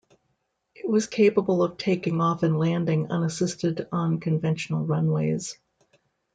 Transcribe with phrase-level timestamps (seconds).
[0.73, 5.59] It was capable of taking off and landing unassisted on conventional runways.